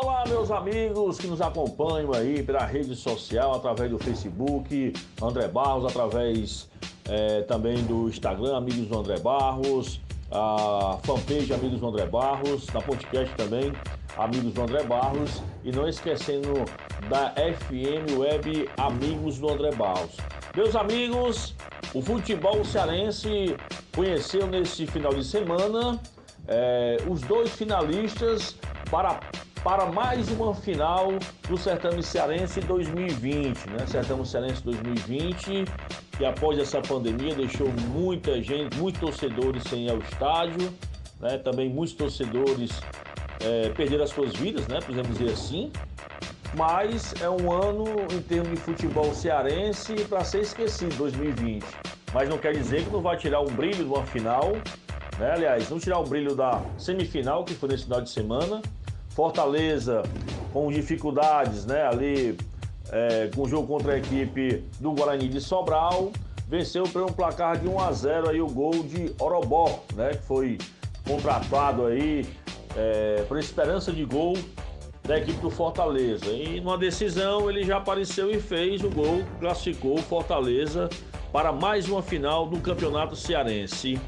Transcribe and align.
Olá, 0.00 0.22
meus 0.28 0.48
amigos 0.52 1.18
que 1.18 1.26
nos 1.26 1.40
acompanham 1.40 2.14
aí 2.14 2.40
pela 2.40 2.64
rede 2.64 2.94
social, 2.94 3.56
através 3.56 3.90
do 3.90 3.98
Facebook, 3.98 4.92
André 5.20 5.48
Barros, 5.48 5.86
através 5.86 6.70
é, 7.08 7.42
também 7.42 7.82
do 7.82 8.08
Instagram, 8.08 8.58
Amigos 8.58 8.86
do 8.86 8.96
André 8.96 9.18
Barros, 9.18 10.00
a 10.30 11.00
fanpage 11.02 11.52
Amigos 11.52 11.80
do 11.80 11.88
André 11.88 12.06
Barros, 12.06 12.68
na 12.68 12.80
podcast 12.80 13.34
também, 13.34 13.72
Amigos 14.16 14.52
do 14.52 14.62
André 14.62 14.84
Barros, 14.84 15.42
e 15.64 15.72
não 15.72 15.88
esquecendo 15.88 16.54
da 17.10 17.30
FM 17.30 18.16
Web 18.16 18.70
Amigos 18.76 19.40
do 19.40 19.50
André 19.50 19.72
Barros. 19.72 20.16
Meus 20.54 20.76
amigos, 20.76 21.56
o 21.92 22.00
futebol 22.00 22.64
cearense 22.64 23.56
conheceu 23.92 24.46
nesse 24.46 24.86
final 24.86 25.12
de 25.12 25.24
semana 25.24 26.00
é, 26.46 26.98
os 27.10 27.20
dois 27.22 27.50
finalistas 27.50 28.54
para 28.88 29.18
para 29.62 29.86
mais 29.86 30.28
uma 30.30 30.54
final 30.54 31.10
do 31.48 31.56
Certame 31.56 32.02
Cearense 32.02 32.60
2020, 32.60 33.70
né? 33.70 33.86
Certame 33.86 34.24
Cearense 34.26 34.62
2020, 34.62 35.64
que 36.16 36.24
após 36.24 36.58
essa 36.58 36.80
pandemia 36.80 37.34
deixou 37.34 37.68
muita 37.88 38.42
gente, 38.42 38.76
muitos 38.76 39.00
torcedores 39.00 39.62
sem 39.64 39.86
ir 39.86 39.90
ao 39.90 39.98
estádio, 39.98 40.72
né? 41.20 41.38
Também 41.38 41.68
muitos 41.68 41.94
torcedores 41.94 42.80
é, 43.40 43.70
perderam 43.70 44.04
as 44.04 44.10
suas 44.10 44.34
vidas, 44.34 44.66
né? 44.68 44.80
Podemos 44.80 45.18
dizer 45.18 45.32
assim. 45.32 45.72
Mas 46.54 47.14
é 47.20 47.28
um 47.28 47.52
ano 47.52 47.84
em 48.12 48.22
termos 48.22 48.50
de 48.50 48.56
futebol 48.56 49.12
cearense 49.12 49.94
para 50.04 50.24
ser 50.24 50.40
esquecido, 50.40 50.94
2020. 50.96 51.64
Mas 52.14 52.28
não 52.28 52.38
quer 52.38 52.52
dizer 52.54 52.84
que 52.84 52.90
não 52.90 53.02
vai 53.02 53.16
tirar 53.16 53.40
o 53.40 53.50
brilho 53.50 53.84
de 53.84 53.84
uma 53.84 54.04
final, 54.06 54.52
né? 55.18 55.32
Aliás, 55.32 55.68
não 55.68 55.78
tirar 55.78 55.98
o 55.98 56.04
brilho 56.04 56.34
da 56.34 56.62
semifinal, 56.78 57.44
que 57.44 57.54
foi 57.54 57.68
nesse 57.68 57.84
final 57.84 58.00
de 58.00 58.08
semana 58.08 58.62
Fortaleza 59.18 60.04
com 60.52 60.70
dificuldades, 60.70 61.66
né? 61.66 61.84
Ali 61.84 62.38
é, 62.92 63.28
com 63.34 63.42
o 63.42 63.48
jogo 63.48 63.66
contra 63.66 63.94
a 63.94 63.98
equipe 63.98 64.62
do 64.78 64.92
Guarani 64.92 65.28
de 65.28 65.40
Sobral, 65.40 66.12
venceu 66.46 66.84
por 66.84 67.02
um 67.02 67.08
placar 67.08 67.58
de 67.58 67.66
1 67.66 67.80
a 67.80 67.90
0 67.90 68.30
aí 68.30 68.40
o 68.40 68.46
gol 68.46 68.80
de 68.84 69.12
Orobó, 69.18 69.80
né? 69.96 70.10
Que 70.10 70.22
foi 70.22 70.58
contratado 71.04 71.86
aí 71.86 72.24
é, 72.76 73.24
por 73.26 73.40
esperança 73.40 73.90
de 73.90 74.04
gol 74.04 74.38
da 75.02 75.18
equipe 75.18 75.40
do 75.40 75.50
Fortaleza. 75.50 76.26
E 76.26 76.60
numa 76.60 76.78
decisão 76.78 77.50
ele 77.50 77.64
já 77.64 77.78
apareceu 77.78 78.30
e 78.30 78.38
fez 78.38 78.84
o 78.84 78.88
gol, 78.88 79.24
classificou 79.40 79.98
o 79.98 80.02
Fortaleza 80.02 80.88
para 81.32 81.50
mais 81.50 81.88
uma 81.88 82.02
final 82.02 82.46
do 82.46 82.60
Campeonato 82.60 83.16
Cearense. 83.16 83.98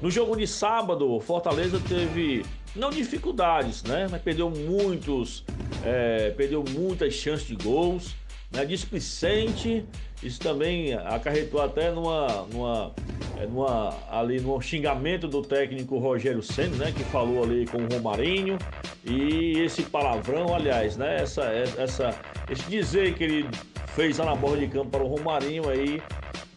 No 0.00 0.08
jogo 0.08 0.36
de 0.36 0.46
sábado, 0.46 1.18
Fortaleza 1.18 1.80
teve 1.88 2.44
não 2.74 2.90
dificuldades, 2.90 3.82
né? 3.82 4.06
Mas 4.10 4.22
perdeu 4.22 4.50
muitos, 4.50 5.44
é, 5.84 6.30
perdeu 6.30 6.64
muitas 6.70 7.14
chances 7.14 7.46
de 7.46 7.56
gols, 7.56 8.14
né? 8.50 8.64
Displicente, 8.64 9.84
isso 10.22 10.40
também 10.40 10.94
acarretou 10.94 11.60
até 11.60 11.90
numa, 11.90 12.46
numa, 12.52 12.92
é, 13.38 13.46
numa 13.46 13.94
ali 14.10 14.40
no 14.40 14.60
xingamento 14.60 15.28
do 15.28 15.42
técnico 15.42 15.98
Rogério 15.98 16.42
Senna, 16.42 16.76
né? 16.76 16.92
Que 16.92 17.04
falou 17.04 17.44
ali 17.44 17.66
com 17.66 17.78
o 17.78 17.88
Romarinho 17.92 18.58
e 19.04 19.58
esse 19.58 19.82
palavrão, 19.82 20.54
aliás, 20.54 20.96
né? 20.96 21.16
Essa, 21.20 21.44
essa, 21.78 22.14
esse 22.48 22.62
dizer 22.70 23.14
que 23.14 23.24
ele 23.24 23.48
fez 23.94 24.18
lá 24.18 24.26
na 24.26 24.34
borda 24.34 24.58
de 24.58 24.68
campo 24.68 24.90
para 24.90 25.02
o 25.02 25.06
Romarinho 25.06 25.68
aí 25.68 26.00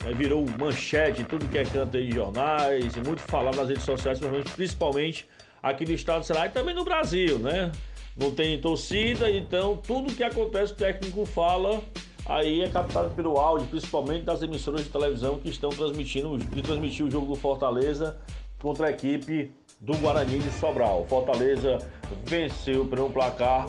é, 0.05 0.13
virou 0.13 0.45
manchete, 0.57 1.23
tudo 1.23 1.47
que 1.47 1.57
é 1.57 1.65
canto 1.65 1.97
aí 1.97 2.07
de 2.07 2.15
jornais, 2.15 2.95
muito 2.97 3.21
falado 3.21 3.57
nas 3.57 3.67
redes 3.67 3.83
sociais, 3.83 4.19
principalmente 4.55 5.27
aqui 5.65 5.83
no 5.83 5.93
estado 5.93 6.19
do 6.19 6.25
Ceará 6.27 6.45
e 6.45 6.49
também 6.49 6.75
no 6.75 6.83
Brasil, 6.83 7.39
né? 7.39 7.71
Não 8.15 8.29
tem 8.29 8.61
torcida, 8.61 9.29
então 9.31 9.75
tudo 9.75 10.13
que 10.13 10.23
acontece 10.23 10.73
o 10.73 10.75
técnico 10.75 11.25
fala 11.25 11.81
aí 12.27 12.61
é 12.61 12.69
captado 12.69 13.09
pelo 13.15 13.37
áudio, 13.37 13.65
principalmente 13.67 14.23
das 14.23 14.43
emissoras 14.43 14.83
de 14.83 14.89
televisão 14.89 15.39
que 15.39 15.49
estão 15.49 15.71
transmitindo 15.71 16.37
e 16.55 16.61
transmitir 16.61 17.03
o 17.03 17.09
jogo 17.09 17.25
do 17.25 17.35
Fortaleza 17.35 18.15
contra 18.61 18.87
a 18.87 18.91
equipe 18.91 19.51
do 19.81 19.97
Guarani 19.97 20.37
de 20.37 20.51
Sobral. 20.51 21.03
Fortaleza 21.09 21.79
venceu 22.23 22.85
por 22.85 22.99
um 22.99 23.11
placar 23.11 23.67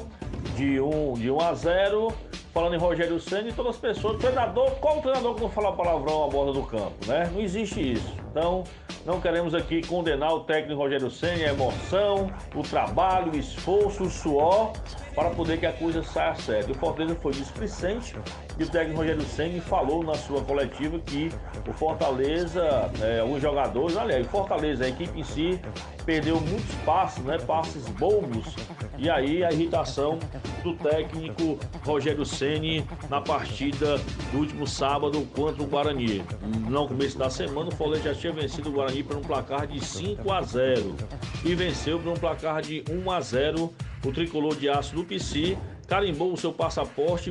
de 0.54 0.78
1 0.78 1.14
de 1.14 1.30
1 1.30 1.40
a 1.40 1.54
0 1.54 2.12
falando 2.52 2.74
em 2.74 2.78
Rogério 2.78 3.18
Senna 3.18 3.48
e 3.48 3.52
todas 3.52 3.74
as 3.74 3.80
pessoas, 3.80 4.18
treinador, 4.18 4.70
qual 4.76 5.00
treinador 5.00 5.34
que 5.34 5.42
não 5.42 5.50
fala 5.50 5.72
palavrão 5.72 6.24
à 6.24 6.28
borda 6.28 6.52
do 6.52 6.62
campo, 6.62 7.06
né? 7.06 7.30
Não 7.32 7.40
existe 7.40 7.92
isso. 7.92 8.14
Então, 8.30 8.64
não 9.06 9.20
queremos 9.20 9.54
aqui 9.54 9.86
condenar 9.86 10.34
o 10.34 10.40
técnico 10.40 10.80
Rogério 10.80 11.08
Senna, 11.10 11.44
a 11.44 11.52
emoção, 11.52 12.28
o 12.52 12.62
trabalho, 12.62 13.32
o 13.32 13.36
esforço, 13.36 14.02
o 14.02 14.10
suor, 14.10 14.72
para 15.16 15.30
poder 15.30 15.58
que 15.58 15.64
a 15.64 15.72
coisa 15.72 16.02
saia 16.02 16.34
certa. 16.34 16.70
O 16.70 16.74
Fortaleza 16.74 17.16
foi 17.22 17.32
displicente 17.32 18.14
e 18.58 18.64
o 18.64 18.68
técnico 18.68 19.00
Rogério 19.00 19.22
Senna 19.22 19.62
falou 19.62 20.04
na 20.04 20.14
sua 20.14 20.42
coletiva 20.42 20.98
que 20.98 21.32
o 21.66 21.72
Fortaleza, 21.72 22.90
é, 23.00 23.20
alguns 23.20 23.40
jogadores, 23.40 23.96
aliás, 23.96 24.26
o 24.26 24.28
Fortaleza, 24.28 24.84
a 24.84 24.88
equipe 24.88 25.18
em 25.18 25.24
si, 25.24 25.58
perdeu 26.04 26.38
muitos 26.38 26.74
passes, 26.84 27.24
né? 27.24 27.38
Passes 27.38 27.88
bobos. 27.88 28.54
E 28.98 29.08
aí 29.08 29.42
a 29.42 29.50
irritação 29.50 30.18
do 30.62 30.74
técnico 30.74 31.58
Rogério 31.84 32.24
Ceni 32.26 32.86
na 33.08 33.20
partida 33.20 33.96
do 34.30 34.38
último 34.38 34.66
sábado 34.66 35.26
contra 35.34 35.62
o 35.62 35.66
Guarani. 35.66 36.22
No 36.68 36.86
começo 36.86 37.16
da 37.16 37.30
semana, 37.30 37.70
o 37.70 37.74
Fortaleza 37.74 38.12
já 38.12 38.14
tinha 38.14 38.32
vencido 38.34 38.68
o 38.68 38.72
Guarani 38.72 39.02
por 39.02 39.16
um 39.16 39.22
placar 39.22 39.66
de 39.66 39.82
5 39.82 40.30
a 40.30 40.42
0 40.42 40.94
e 41.42 41.54
venceu 41.54 41.98
por 41.98 42.12
um 42.12 42.16
placar 42.16 42.60
de 42.60 42.84
1 42.90 43.10
a 43.10 43.20
0 43.20 43.72
o 44.06 44.12
tricolor 44.12 44.54
de 44.56 44.68
aço 44.68 44.94
do 44.94 45.04
PC 45.04 45.58
carimbou 45.88 46.32
o 46.32 46.36
seu 46.36 46.52
passaporte 46.52 47.30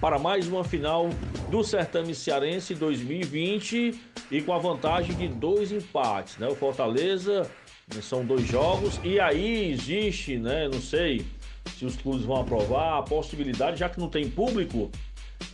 para 0.00 0.18
mais 0.20 0.46
uma 0.46 0.62
final 0.62 1.08
do 1.50 1.64
Certame 1.64 2.14
Cearense 2.14 2.74
2020 2.74 4.00
e 4.30 4.40
com 4.40 4.52
a 4.52 4.58
vantagem 4.58 5.16
de 5.16 5.26
dois 5.26 5.72
empates, 5.72 6.38
né? 6.38 6.46
O 6.46 6.54
Fortaleza 6.54 7.50
são 8.00 8.24
dois 8.24 8.46
jogos 8.46 9.00
e 9.02 9.18
aí 9.18 9.72
existe, 9.72 10.38
né? 10.38 10.68
Não 10.72 10.80
sei 10.80 11.26
se 11.76 11.84
os 11.84 11.96
clubes 11.96 12.24
vão 12.24 12.40
aprovar 12.40 12.98
a 12.98 13.02
possibilidade, 13.02 13.80
já 13.80 13.88
que 13.88 13.98
não 13.98 14.08
tem 14.08 14.28
público, 14.28 14.90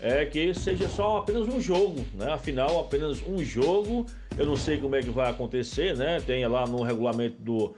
é 0.00 0.26
que 0.26 0.52
seja 0.52 0.86
só 0.86 1.18
apenas 1.18 1.48
um 1.48 1.60
jogo, 1.60 2.04
né? 2.12 2.30
Afinal, 2.30 2.78
apenas 2.78 3.22
um 3.26 3.42
jogo. 3.42 4.04
Eu 4.36 4.44
não 4.44 4.56
sei 4.56 4.78
como 4.78 4.94
é 4.94 5.00
que 5.00 5.10
vai 5.10 5.30
acontecer, 5.30 5.96
né? 5.96 6.20
Tem 6.20 6.46
lá 6.46 6.66
no 6.66 6.82
regulamento 6.82 7.40
do 7.40 7.74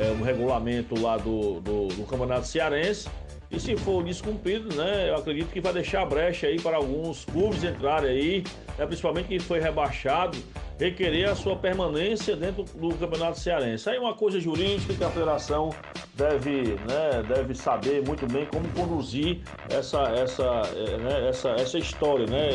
é, 0.00 0.10
um 0.10 0.22
regulamento 0.22 1.00
lá 1.00 1.16
do, 1.16 1.60
do, 1.60 1.88
do 1.88 2.06
Campeonato 2.06 2.46
Cearense 2.46 3.08
e 3.50 3.58
se 3.58 3.76
for 3.76 4.04
descumprido, 4.04 4.74
né, 4.76 5.10
eu 5.10 5.16
acredito 5.16 5.48
que 5.48 5.60
vai 5.60 5.72
deixar 5.72 6.06
brecha 6.06 6.46
aí 6.46 6.60
para 6.60 6.76
alguns 6.76 7.24
clubes 7.24 7.64
entrarem 7.64 8.10
aí, 8.10 8.44
né, 8.78 8.86
principalmente 8.86 9.26
quem 9.26 9.40
foi 9.40 9.58
rebaixado, 9.58 10.38
requerer 10.78 11.28
a 11.28 11.34
sua 11.34 11.56
permanência 11.56 12.36
dentro 12.36 12.62
do 12.62 12.94
Campeonato 12.94 13.40
Cearense. 13.40 13.90
Aí 13.90 13.98
uma 13.98 14.14
coisa 14.14 14.38
jurídica 14.38 14.94
que 14.94 15.02
a 15.02 15.10
federação 15.10 15.74
deve, 16.14 16.76
né, 16.88 17.24
deve 17.26 17.52
saber 17.54 18.06
muito 18.06 18.24
bem 18.32 18.46
como 18.46 18.68
conduzir 18.68 19.40
essa, 19.68 20.00
essa, 20.10 20.44
é, 20.76 20.96
né, 20.98 21.28
essa, 21.28 21.48
essa 21.50 21.76
história, 21.76 22.26
né, 22.26 22.50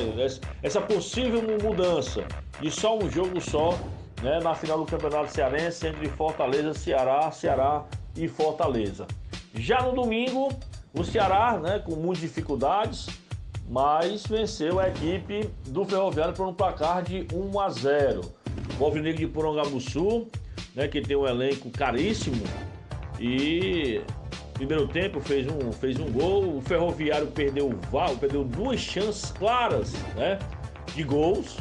essa 0.63 0.79
possível 0.79 1.43
mudança 1.61 2.23
de 2.61 2.71
só 2.71 2.97
um 2.97 3.11
jogo 3.11 3.41
só 3.41 3.77
né, 4.21 4.39
na 4.39 4.53
final 4.55 4.77
do 4.77 4.85
Campeonato 4.85 5.31
Cearense 5.31 5.87
entre 5.87 6.07
Fortaleza, 6.09 6.73
Ceará, 6.73 7.31
Ceará 7.31 7.83
e 8.15 8.27
Fortaleza. 8.27 9.07
Já 9.53 9.81
no 9.81 9.93
domingo, 9.93 10.49
o 10.93 11.03
Ceará, 11.03 11.57
né, 11.59 11.79
com 11.79 11.95
muitas 11.95 12.21
dificuldades, 12.21 13.07
mas 13.69 14.25
venceu 14.27 14.79
a 14.79 14.87
equipe 14.87 15.49
do 15.67 15.85
Ferroviário 15.85 16.33
por 16.33 16.47
um 16.47 16.53
placar 16.53 17.03
de 17.03 17.27
1 17.33 17.59
a 17.59 17.69
0. 17.69 18.21
O 18.79 18.85
Alvinegro 18.85 19.19
de 19.19 19.27
Porongabuçu, 19.27 20.27
né, 20.75 20.87
que 20.87 21.01
tem 21.01 21.15
um 21.15 21.27
elenco 21.27 21.69
caríssimo 21.69 22.43
e 23.19 24.01
primeiro 24.53 24.87
tempo 24.87 25.19
fez 25.19 25.47
um, 25.47 25.71
fez 25.71 25.99
um 25.99 26.11
gol, 26.11 26.57
o 26.57 26.61
Ferroviário 26.61 27.27
perdeu 27.27 27.69
o 27.69 28.17
perdeu 28.17 28.43
duas 28.43 28.79
chances 28.79 29.31
claras, 29.31 29.93
né, 30.15 30.39
de 30.93 31.03
gols 31.03 31.57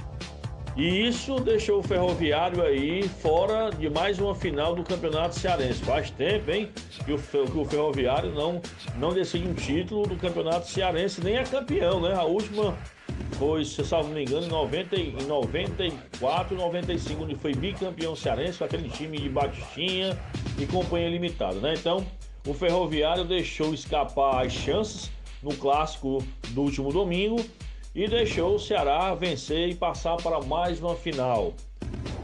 e 0.76 1.06
isso 1.06 1.36
deixou 1.36 1.78
o 1.78 1.82
Ferroviário 1.82 2.62
aí 2.62 3.08
fora 3.08 3.70
de 3.70 3.88
mais 3.88 4.18
uma 4.18 4.34
final 4.34 4.74
do 4.74 4.82
Campeonato 4.82 5.38
Cearense. 5.38 5.82
Faz 5.84 6.10
tempo, 6.10 6.50
hein, 6.50 6.68
que 7.04 7.12
o, 7.12 7.18
que 7.18 7.56
o 7.58 7.64
Ferroviário 7.64 8.32
não, 8.32 8.60
não 8.96 9.12
decide 9.12 9.46
um 9.46 9.54
título 9.54 10.06
do 10.06 10.16
Campeonato 10.16 10.68
Cearense, 10.68 11.22
nem 11.22 11.36
é 11.36 11.44
campeão, 11.44 12.00
né? 12.00 12.14
A 12.14 12.24
última 12.24 12.76
foi, 13.38 13.64
se 13.64 13.80
eu 13.80 13.86
não 14.02 14.10
me 14.10 14.22
engano, 14.22 14.46
em, 14.46 14.48
90, 14.48 14.96
em 14.96 15.12
94, 15.26 16.56
95, 16.56 17.22
onde 17.22 17.34
foi 17.36 17.54
bicampeão 17.54 18.16
cearense 18.16 18.58
com 18.58 18.64
aquele 18.64 18.88
time 18.88 19.18
de 19.18 19.28
Batistinha 19.28 20.18
e 20.58 20.66
companhia 20.66 21.08
limitada, 21.08 21.56
né? 21.60 21.74
Então, 21.76 22.04
o 22.46 22.52
Ferroviário 22.52 23.24
deixou 23.24 23.72
escapar 23.72 24.44
as 24.44 24.52
chances 24.52 25.10
no 25.42 25.54
clássico 25.54 26.24
do 26.50 26.62
último 26.62 26.92
domingo 26.92 27.44
e 27.94 28.08
deixou 28.08 28.56
o 28.56 28.58
Ceará 28.58 29.14
vencer 29.14 29.68
e 29.68 29.74
passar 29.74 30.16
para 30.16 30.40
mais 30.40 30.80
uma 30.80 30.96
final. 30.96 31.52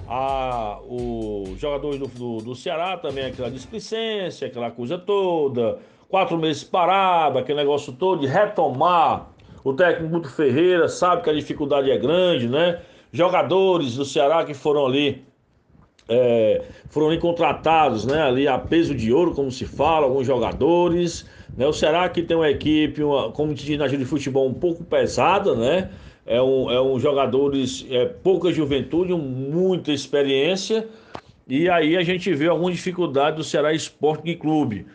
a, 0.08 0.80
os 0.88 1.60
jogadores 1.60 2.00
do, 2.00 2.08
do, 2.08 2.38
do 2.38 2.54
Ceará 2.56 2.96
também 2.96 3.26
aquela 3.26 3.48
displicência, 3.48 4.48
aquela 4.48 4.70
coisa 4.72 4.98
toda, 4.98 5.78
quatro 6.08 6.36
meses 6.36 6.64
parado, 6.64 7.38
aquele 7.38 7.58
negócio 7.58 7.92
todo 7.92 8.20
de 8.20 8.26
retomar. 8.26 9.30
O 9.62 9.72
técnico 9.72 10.14
Guto 10.14 10.28
Ferreira 10.28 10.88
sabe 10.88 11.22
que 11.22 11.30
a 11.30 11.34
dificuldade 11.34 11.90
é 11.90 11.96
grande, 11.96 12.48
né? 12.48 12.80
Jogadores 13.12 13.94
do 13.94 14.04
Ceará 14.04 14.44
que 14.44 14.54
foram 14.54 14.86
ali 14.86 15.24
é, 16.10 16.62
foram 16.88 17.16
contratados, 17.20 18.04
né? 18.04 18.20
Ali 18.20 18.48
a 18.48 18.58
peso 18.58 18.92
de 18.94 19.12
ouro, 19.12 19.32
como 19.32 19.50
se 19.50 19.64
fala, 19.64 20.06
alguns 20.06 20.26
jogadores. 20.26 21.24
Né? 21.56 21.64
O 21.66 21.72
Ceará 21.72 22.08
que 22.08 22.20
tem 22.20 22.36
uma 22.36 22.50
equipe, 22.50 23.00
uma, 23.00 23.30
como 23.30 23.54
diz 23.54 23.78
na 23.78 23.86
de 23.86 24.04
futebol, 24.04 24.48
um 24.48 24.52
pouco 24.52 24.82
pesada, 24.82 25.54
né? 25.54 25.88
É 26.26 26.42
um, 26.42 26.70
é 26.70 26.82
um 26.82 26.98
jogadores, 26.98 27.86
é, 27.88 28.06
pouca 28.06 28.52
juventude, 28.52 29.12
muita 29.14 29.92
experiência. 29.92 30.88
E 31.46 31.68
aí 31.68 31.96
a 31.96 32.02
gente 32.02 32.32
vê 32.34 32.48
alguma 32.48 32.72
dificuldade 32.72 33.36
do 33.36 33.44
Ceará 33.44 33.72
Esporte 33.72 34.34
Clube. 34.34 34.86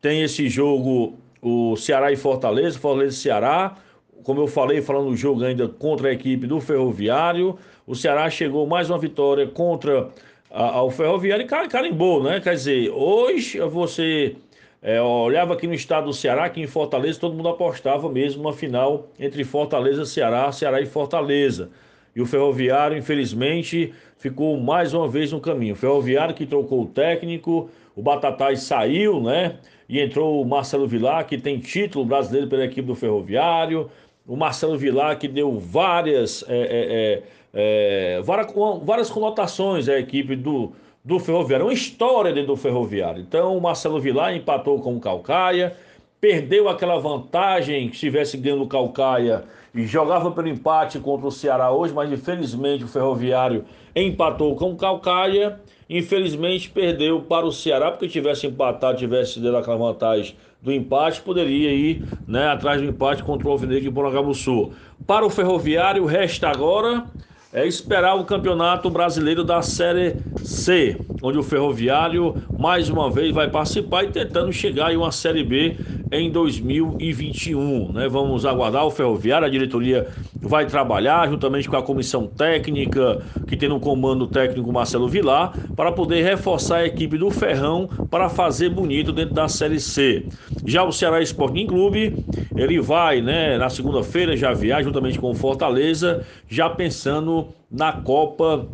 Tem 0.00 0.22
esse 0.22 0.48
jogo, 0.48 1.18
o 1.40 1.76
Ceará 1.76 2.10
e 2.12 2.16
Fortaleza, 2.16 2.78
Fortaleza 2.78 3.16
e 3.16 3.20
Ceará. 3.20 3.76
Como 4.24 4.40
eu 4.40 4.46
falei, 4.48 4.82
falando 4.82 5.10
do 5.10 5.16
jogo 5.16 5.44
ainda 5.44 5.68
contra 5.68 6.08
a 6.08 6.12
equipe 6.12 6.46
do 6.46 6.60
Ferroviário. 6.60 7.56
O 7.86 7.94
Ceará 7.94 8.28
chegou 8.28 8.66
mais 8.66 8.90
uma 8.90 8.98
vitória 8.98 9.46
contra 9.46 10.10
a, 10.50 10.78
a, 10.78 10.82
o 10.82 10.90
Ferroviário 10.90 11.44
e 11.44 11.68
carimbou, 11.68 12.22
né? 12.22 12.40
Quer 12.40 12.54
dizer, 12.54 12.90
hoje 12.90 13.60
você 13.60 14.36
é, 14.80 15.00
olhava 15.00 15.54
aqui 15.54 15.66
no 15.66 15.74
estado 15.74 16.06
do 16.06 16.12
Ceará, 16.12 16.44
aqui 16.44 16.60
em 16.60 16.66
Fortaleza, 16.66 17.20
todo 17.20 17.34
mundo 17.34 17.48
apostava 17.48 18.08
mesmo 18.10 18.42
uma 18.42 18.52
final 18.52 19.08
entre 19.18 19.44
Fortaleza 19.44 20.02
e 20.02 20.06
Ceará, 20.06 20.50
Ceará 20.52 20.80
e 20.80 20.86
Fortaleza. 20.86 21.70
E 22.14 22.20
o 22.20 22.26
Ferroviário, 22.26 22.96
infelizmente, 22.96 23.92
ficou 24.16 24.58
mais 24.58 24.94
uma 24.94 25.06
vez 25.06 25.30
no 25.32 25.40
caminho. 25.40 25.74
O 25.74 25.76
Ferroviário 25.76 26.34
que 26.34 26.46
trocou 26.46 26.82
o 26.82 26.86
técnico, 26.86 27.70
o 27.94 28.02
Batatais 28.02 28.62
saiu, 28.62 29.20
né? 29.20 29.56
E 29.88 30.00
entrou 30.00 30.42
o 30.42 30.44
Marcelo 30.44 30.86
Vilar, 30.86 31.26
que 31.26 31.38
tem 31.38 31.58
título 31.58 32.04
brasileiro 32.04 32.48
pela 32.48 32.64
equipe 32.64 32.86
do 32.86 32.94
Ferroviário. 32.94 33.90
O 34.26 34.36
Marcelo 34.36 34.76
Vilar, 34.76 35.18
que 35.18 35.28
deu 35.28 35.58
várias, 35.58 36.44
é, 36.48 36.56
é, 36.56 37.22
é, 37.60 38.20
várias, 38.22 38.54
várias 38.84 39.10
conotações 39.10 39.88
à 39.88 39.98
equipe 39.98 40.36
do, 40.36 40.70
do 41.04 41.18
Ferroviário, 41.18 41.66
uma 41.66 41.72
história 41.72 42.32
dentro 42.32 42.54
do 42.54 42.56
Ferroviário. 42.56 43.20
Então, 43.20 43.58
o 43.58 43.60
Marcelo 43.60 44.00
Vilar 44.00 44.32
empatou 44.32 44.80
com 44.80 44.94
o 44.96 45.00
Calcaia, 45.00 45.76
perdeu 46.20 46.68
aquela 46.68 47.00
vantagem 47.00 47.88
que 47.88 47.96
estivesse 47.96 48.36
ganhando 48.36 48.62
o 48.62 48.68
Calcaia 48.68 49.42
e 49.74 49.84
jogava 49.88 50.30
pelo 50.30 50.46
empate 50.46 51.00
contra 51.00 51.26
o 51.26 51.32
Ceará 51.32 51.72
hoje, 51.72 51.92
mas 51.92 52.12
infelizmente 52.12 52.84
o 52.84 52.88
Ferroviário 52.88 53.64
empatou 53.94 54.54
com 54.54 54.70
o 54.70 54.76
Calcaia. 54.76 55.58
Infelizmente 55.90 56.70
perdeu 56.70 57.22
para 57.22 57.44
o 57.44 57.50
Ceará, 57.50 57.90
porque 57.90 58.06
tivesse 58.06 58.46
empatado, 58.46 58.98
tivesse 58.98 59.40
dado 59.40 59.56
aquela 59.56 59.76
vantagem 59.76 60.36
do 60.62 60.72
empate, 60.72 61.22
poderia 61.22 61.72
ir 61.72 62.04
né, 62.26 62.46
atrás 62.46 62.80
do 62.80 62.86
empate 62.86 63.24
contra 63.24 63.48
o 63.48 63.50
Alvinegro 63.50 63.82
de 63.82 63.90
Bonacabuçu. 63.90 64.70
Para 65.06 65.26
o 65.26 65.30
Ferroviário, 65.30 66.04
resta 66.04 66.48
agora 66.48 67.04
é 67.52 67.66
esperar 67.66 68.14
o 68.14 68.24
campeonato 68.24 68.90
brasileiro 68.90 69.42
da 69.42 69.62
Série 69.62 70.16
C, 70.36 71.00
onde 71.22 71.38
o 71.38 71.42
Ferroviário 71.42 72.36
mais 72.58 72.90
uma 72.90 73.08
vez 73.08 73.32
vai 73.32 73.48
participar 73.48 74.02
e 74.02 74.08
tentando 74.08 74.52
chegar 74.52 74.92
em 74.92 74.96
uma 74.96 75.12
Série 75.12 75.44
B 75.44 75.76
em 76.10 76.28
2021. 76.28 77.92
Né? 77.92 78.08
Vamos 78.08 78.44
aguardar 78.44 78.84
o 78.84 78.90
Ferroviário, 78.90 79.46
a 79.46 79.50
diretoria 79.50 80.08
vai 80.34 80.66
trabalhar 80.66 81.28
juntamente 81.28 81.68
com 81.68 81.76
a 81.76 81.82
comissão 81.82 82.26
técnica, 82.26 83.22
que 83.46 83.56
tem 83.56 83.68
no 83.68 83.78
comando 83.78 84.26
técnico 84.26 84.72
Marcelo 84.72 85.06
Vilar, 85.06 85.52
para 85.76 85.92
poder 85.92 86.24
reforçar 86.24 86.78
a 86.78 86.86
equipe 86.86 87.16
do 87.16 87.30
Ferrão 87.30 87.88
para 88.10 88.28
fazer 88.28 88.70
bonito 88.70 89.12
dentro 89.12 89.34
da 89.34 89.46
Série 89.46 89.78
C. 89.78 90.26
Já 90.66 90.82
o 90.82 90.90
Ceará 90.90 91.22
Sporting 91.22 91.66
Clube, 91.66 92.16
ele 92.56 92.80
vai, 92.80 93.20
né, 93.20 93.56
na 93.56 93.70
segunda-feira 93.70 94.36
já 94.36 94.52
viaja 94.52 94.82
juntamente 94.82 95.18
com 95.18 95.30
o 95.30 95.34
Fortaleza, 95.34 96.26
já 96.48 96.68
pensando 96.68 97.48
na 97.70 97.92
Copa 97.92 98.66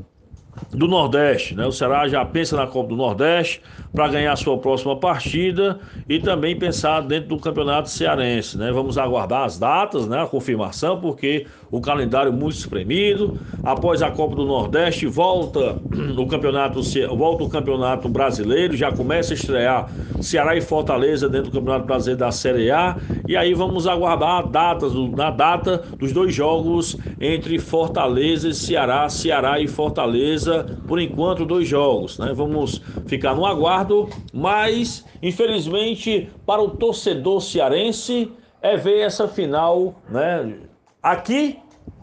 do 0.70 0.86
Nordeste, 0.88 1.54
né? 1.54 1.66
O 1.66 1.72
Ceará 1.72 2.08
já 2.08 2.24
pensa 2.24 2.56
na 2.56 2.66
Copa 2.66 2.88
do 2.90 2.96
Nordeste 2.96 3.60
para 3.92 4.08
ganhar 4.08 4.32
a 4.32 4.36
sua 4.36 4.58
próxima 4.58 4.96
partida 4.96 5.78
e 6.08 6.18
também 6.18 6.58
pensar 6.58 7.00
dentro 7.00 7.28
do 7.28 7.38
Campeonato 7.38 7.88
Cearense, 7.88 8.58
né? 8.58 8.72
Vamos 8.72 8.98
aguardar 8.98 9.44
as 9.44 9.58
datas, 9.58 10.08
né? 10.08 10.22
A 10.22 10.26
confirmação, 10.26 11.00
porque 11.00 11.46
o 11.70 11.80
calendário 11.80 12.32
muito 12.32 12.56
espremido. 12.56 13.36
Após 13.62 14.02
a 14.02 14.10
Copa 14.10 14.34
do 14.34 14.44
Nordeste, 14.44 15.06
volta 15.06 15.78
o 16.18 16.26
campeonato, 16.26 16.80
volta 17.16 17.44
o 17.44 17.48
Campeonato 17.48 18.08
Brasileiro, 18.08 18.76
já 18.76 18.92
começa 18.92 19.32
a 19.32 19.36
estrear 19.36 19.88
Ceará 20.20 20.56
e 20.56 20.60
Fortaleza 20.60 21.28
dentro 21.28 21.50
do 21.50 21.58
Campeonato 21.58 21.86
Brasileiro 21.86 22.20
da 22.20 22.30
Série 22.30 22.70
A. 22.70 22.96
E 23.26 23.37
aí 23.38 23.55
vamos 23.55 23.87
aguardar 23.87 24.38
a 24.38 24.43
data, 24.43 24.87
na 25.17 25.31
data 25.31 25.82
dos 25.99 26.12
dois 26.12 26.35
jogos 26.35 26.99
entre 27.19 27.59
Fortaleza 27.59 28.49
e 28.50 28.55
Ceará, 28.55 29.09
Ceará 29.09 29.59
e 29.59 29.67
Fortaleza, 29.67 30.67
por 30.87 31.00
enquanto 31.00 31.47
dois 31.47 31.67
jogos, 31.67 32.19
né? 32.19 32.35
Vamos 32.35 32.82
ficar 33.06 33.35
no 33.35 33.47
aguardo, 33.47 34.11
mas 34.32 35.06
infelizmente 35.23 36.31
para 36.44 36.61
o 36.61 36.69
torcedor 36.69 37.41
cearense 37.41 38.31
é 38.61 38.76
ver 38.76 39.00
essa 39.00 39.26
final, 39.26 39.94
né? 40.09 40.59
Aqui 41.03 41.59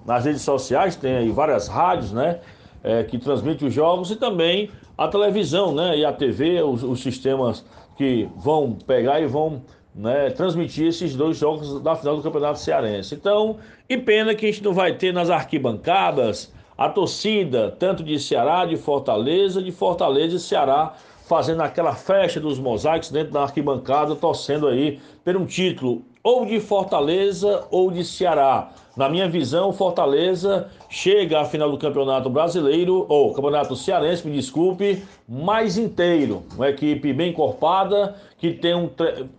nas 0.05 0.25
redes 0.25 0.41
sociais, 0.41 0.95
tem 0.95 1.15
aí 1.17 1.31
várias 1.31 1.67
rádios, 1.67 2.11
né? 2.11 2.39
É, 2.83 3.03
que 3.03 3.19
transmitem 3.19 3.67
os 3.67 3.73
jogos 3.73 4.09
e 4.09 4.15
também 4.15 4.71
a 4.97 5.07
televisão, 5.07 5.73
né? 5.73 5.97
E 5.99 6.03
a 6.03 6.11
TV, 6.11 6.63
os, 6.63 6.81
os 6.81 6.99
sistemas 7.01 7.63
que 7.95 8.27
vão 8.35 8.73
pegar 8.73 9.21
e 9.21 9.27
vão 9.27 9.61
né, 9.93 10.29
transmitir 10.29 10.87
esses 10.87 11.15
dois 11.15 11.37
jogos 11.37 11.81
da 11.81 11.95
final 11.95 12.15
do 12.15 12.23
Campeonato 12.23 12.59
Cearense. 12.59 13.15
Então, 13.15 13.57
e 13.89 13.97
pena 13.97 14.33
que 14.33 14.45
a 14.45 14.51
gente 14.51 14.63
não 14.63 14.73
vai 14.73 14.93
ter 14.93 15.13
nas 15.13 15.29
arquibancadas 15.29 16.51
a 16.77 16.89
torcida, 16.89 17.75
tanto 17.77 18.03
de 18.03 18.19
Ceará, 18.19 18.65
de 18.65 18.77
Fortaleza, 18.77 19.61
de 19.61 19.71
Fortaleza 19.71 20.37
e 20.37 20.39
Ceará, 20.39 20.93
fazendo 21.27 21.61
aquela 21.61 21.93
festa 21.93 22.39
dos 22.39 22.57
mosaicos 22.57 23.11
dentro 23.11 23.33
da 23.33 23.43
arquibancada, 23.43 24.15
torcendo 24.15 24.67
aí 24.67 24.99
por 25.23 25.37
um 25.37 25.45
título 25.45 26.01
ou 26.23 26.45
de 26.45 26.59
Fortaleza 26.59 27.65
ou 27.71 27.91
de 27.91 28.03
Ceará. 28.03 28.69
Na 28.95 29.09
minha 29.09 29.27
visão, 29.29 29.71
Fortaleza 29.71 30.69
chega 30.89 31.41
à 31.41 31.45
final 31.45 31.71
do 31.71 31.77
Campeonato 31.77 32.29
Brasileiro, 32.29 33.05
ou 33.07 33.33
Campeonato 33.33 33.75
Cearense, 33.75 34.27
me 34.27 34.35
desculpe, 34.35 35.03
mais 35.27 35.77
inteiro. 35.77 36.43
Uma 36.55 36.69
equipe 36.69 37.13
bem 37.13 37.31
encorpada, 37.31 38.15
que 38.37 38.51
tem 38.51 38.75
um, 38.75 38.89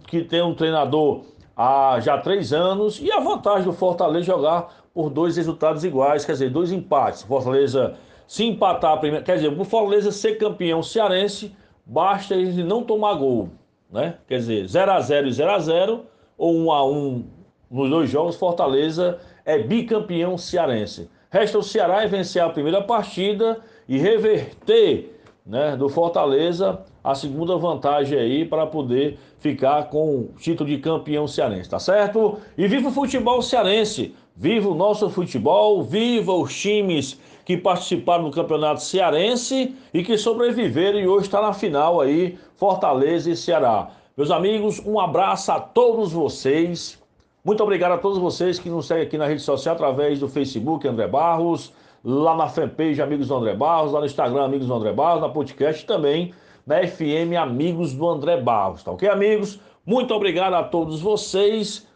que 0.06 0.22
tem 0.22 0.42
um 0.42 0.54
treinador 0.54 1.22
há 1.56 2.00
já 2.00 2.18
três 2.18 2.52
anos, 2.52 3.00
e 3.00 3.12
a 3.12 3.20
vantagem 3.20 3.64
do 3.64 3.72
Fortaleza 3.72 4.24
jogar 4.24 4.82
por 4.94 5.10
dois 5.10 5.36
resultados 5.36 5.84
iguais, 5.84 6.24
quer 6.24 6.32
dizer, 6.32 6.50
dois 6.50 6.72
empates. 6.72 7.22
Fortaleza 7.22 7.94
se 8.26 8.44
empatar, 8.44 8.98
primeiro, 8.98 9.24
quer 9.24 9.36
dizer, 9.36 9.48
o 9.48 9.64
Fortaleza 9.64 10.10
ser 10.10 10.36
campeão 10.36 10.82
cearense, 10.82 11.54
basta 11.84 12.34
ele 12.34 12.62
não 12.62 12.82
tomar 12.82 13.14
gol, 13.14 13.50
né? 13.90 14.16
Quer 14.26 14.38
dizer, 14.38 14.66
0 14.66 14.92
a 14.92 15.00
0 15.00 15.28
e 15.28 15.32
0 15.32 15.50
a 15.50 15.58
0 15.58 16.11
ou 16.42 16.56
1 16.56 16.72
a 16.72 16.84
1 16.84 17.24
nos 17.70 17.88
dois 17.88 18.10
jogos, 18.10 18.34
Fortaleza 18.34 19.20
é 19.46 19.58
bicampeão 19.58 20.36
cearense. 20.36 21.08
Resta 21.30 21.56
o 21.56 21.62
Ceará 21.62 22.04
vencer 22.06 22.42
a 22.42 22.50
primeira 22.50 22.82
partida 22.82 23.60
e 23.88 23.96
reverter 23.96 25.20
né, 25.46 25.76
do 25.76 25.88
Fortaleza 25.88 26.80
a 27.02 27.14
segunda 27.14 27.56
vantagem 27.56 28.18
aí 28.18 28.44
para 28.44 28.66
poder 28.66 29.20
ficar 29.38 29.84
com 29.84 30.16
o 30.16 30.34
título 30.36 30.68
de 30.68 30.78
campeão 30.78 31.28
cearense, 31.28 31.70
tá 31.70 31.78
certo? 31.78 32.38
E 32.58 32.66
viva 32.66 32.88
o 32.88 32.92
futebol 32.92 33.40
cearense, 33.40 34.12
viva 34.34 34.68
o 34.68 34.74
nosso 34.74 35.08
futebol, 35.10 35.80
viva 35.80 36.32
os 36.32 36.52
times 36.52 37.20
que 37.44 37.56
participaram 37.56 38.24
do 38.24 38.32
campeonato 38.32 38.82
cearense 38.82 39.76
e 39.94 40.02
que 40.02 40.18
sobreviveram 40.18 40.98
e 40.98 41.06
hoje 41.06 41.26
está 41.26 41.40
na 41.40 41.52
final 41.52 42.00
aí, 42.00 42.36
Fortaleza 42.56 43.30
e 43.30 43.36
Ceará. 43.36 44.01
Meus 44.14 44.30
amigos, 44.30 44.78
um 44.84 45.00
abraço 45.00 45.50
a 45.52 45.58
todos 45.58 46.12
vocês. 46.12 47.02
Muito 47.42 47.62
obrigado 47.62 47.92
a 47.92 47.98
todos 47.98 48.18
vocês 48.18 48.58
que 48.58 48.68
nos 48.68 48.86
seguem 48.86 49.04
aqui 49.04 49.16
na 49.16 49.26
rede 49.26 49.40
social 49.40 49.74
através 49.74 50.20
do 50.20 50.28
Facebook 50.28 50.86
André 50.86 51.08
Barros, 51.08 51.72
lá 52.04 52.36
na 52.36 52.46
fanpage 52.46 53.00
Amigos 53.00 53.28
do 53.28 53.34
André 53.34 53.54
Barros, 53.54 53.92
lá 53.92 54.00
no 54.00 54.04
Instagram 54.04 54.44
Amigos 54.44 54.66
do 54.66 54.74
André 54.74 54.92
Barros, 54.92 55.22
na 55.22 55.30
podcast 55.30 55.86
também, 55.86 56.34
na 56.66 56.86
FM 56.86 57.38
Amigos 57.40 57.94
do 57.94 58.06
André 58.06 58.36
Barros, 58.36 58.82
tá 58.82 58.90
ok, 58.90 59.08
amigos? 59.08 59.58
Muito 59.84 60.12
obrigado 60.12 60.52
a 60.52 60.62
todos 60.62 61.00
vocês. 61.00 61.88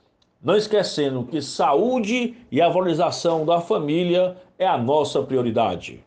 Não 0.42 0.56
esquecendo 0.56 1.23
que 1.23 1.42
saúde 1.42 2.35
e 2.50 2.62
a 2.62 2.68
valorização 2.70 3.44
da 3.44 3.61
família 3.61 4.38
é 4.58 4.66
a 4.66 4.78
nossa 4.78 5.20
prioridade. 5.20 6.02